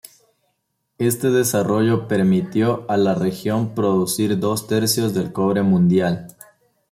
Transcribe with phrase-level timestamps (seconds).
[0.97, 6.35] Este desarrollo permitió a la región producir dos tercios del cobre mundial.